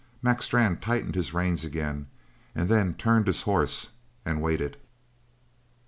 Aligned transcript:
Mac 0.23 0.41
Strann 0.41 0.77
tightened 0.77 1.13
his 1.13 1.31
reins 1.31 1.63
again, 1.63 2.07
and 2.55 2.69
then 2.69 2.95
turned 2.95 3.27
his 3.27 3.43
horse, 3.43 3.89
and 4.25 4.41
waited. 4.41 4.77